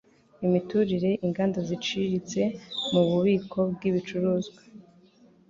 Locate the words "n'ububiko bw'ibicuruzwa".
2.91-4.61